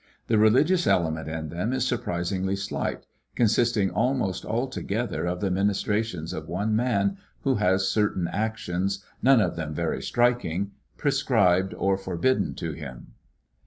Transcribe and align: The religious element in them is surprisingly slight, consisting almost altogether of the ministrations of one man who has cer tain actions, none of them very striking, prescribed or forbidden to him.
The 0.25 0.39
religious 0.39 0.87
element 0.87 1.27
in 1.29 1.49
them 1.49 1.71
is 1.73 1.87
surprisingly 1.87 2.55
slight, 2.55 3.05
consisting 3.35 3.91
almost 3.91 4.43
altogether 4.43 5.27
of 5.27 5.41
the 5.41 5.51
ministrations 5.51 6.33
of 6.33 6.47
one 6.47 6.75
man 6.75 7.17
who 7.41 7.57
has 7.61 7.87
cer 7.87 8.09
tain 8.11 8.27
actions, 8.27 9.05
none 9.21 9.41
of 9.41 9.55
them 9.55 9.75
very 9.75 10.01
striking, 10.01 10.71
prescribed 10.97 11.75
or 11.75 11.99
forbidden 11.99 12.55
to 12.55 12.71
him. 12.71 13.13